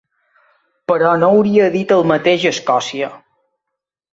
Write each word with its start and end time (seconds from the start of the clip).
Però 0.91 1.11
no 1.23 1.29
hauria 1.35 1.67
dit 1.75 1.93
el 1.99 2.09
mateix 2.13 2.47
a 2.49 2.55
Escòcia. 2.57 3.13